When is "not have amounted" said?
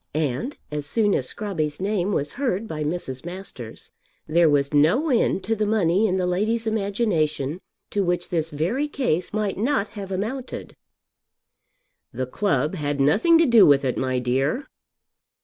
9.59-10.75